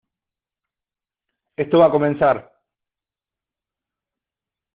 [1.63, 2.41] esto va a comenzar.